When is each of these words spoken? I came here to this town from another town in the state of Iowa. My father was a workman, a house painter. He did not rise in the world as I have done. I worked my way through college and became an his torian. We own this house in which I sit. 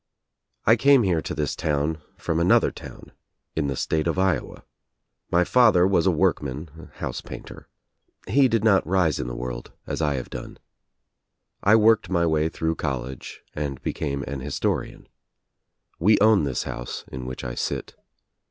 I 0.65 0.77
came 0.77 1.03
here 1.03 1.21
to 1.21 1.35
this 1.35 1.55
town 1.55 1.99
from 2.17 2.39
another 2.39 2.71
town 2.71 3.11
in 3.55 3.67
the 3.67 3.75
state 3.75 4.07
of 4.07 4.17
Iowa. 4.17 4.63
My 5.29 5.43
father 5.43 5.85
was 5.85 6.07
a 6.07 6.09
workman, 6.09 6.89
a 6.91 6.97
house 6.97 7.21
painter. 7.21 7.67
He 8.27 8.47
did 8.47 8.63
not 8.63 8.83
rise 8.87 9.19
in 9.19 9.27
the 9.27 9.35
world 9.35 9.73
as 9.85 10.01
I 10.01 10.15
have 10.15 10.31
done. 10.31 10.57
I 11.61 11.75
worked 11.75 12.09
my 12.09 12.25
way 12.25 12.49
through 12.49 12.77
college 12.77 13.43
and 13.53 13.79
became 13.83 14.23
an 14.23 14.39
his 14.39 14.59
torian. 14.59 15.05
We 15.99 16.17
own 16.17 16.45
this 16.45 16.63
house 16.63 17.05
in 17.11 17.27
which 17.27 17.43
I 17.43 17.53
sit. 17.53 17.95